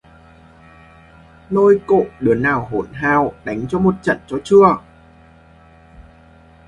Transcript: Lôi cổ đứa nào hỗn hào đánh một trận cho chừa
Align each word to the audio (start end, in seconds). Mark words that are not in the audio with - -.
Lôi 1.49 1.81
cổ 1.87 2.05
đứa 2.19 2.35
nào 2.35 2.67
hỗn 2.71 2.93
hào 2.93 3.33
đánh 3.43 3.65
một 3.83 3.95
trận 4.01 4.19
cho 4.27 4.37
chừa 4.43 4.77